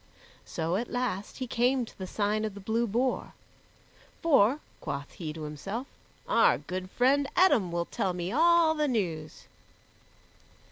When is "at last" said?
0.77-1.37